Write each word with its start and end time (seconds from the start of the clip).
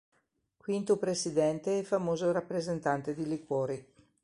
Quinto 0.63 0.97
presidente 0.97 1.77
e 1.77 1.83
famoso 1.83 2.31
rappresentante 2.31 3.13
di 3.13 3.27
liquori. 3.27 3.85